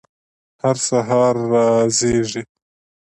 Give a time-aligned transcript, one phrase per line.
[0.63, 1.67] هر سهار را
[1.97, 2.41] زیږي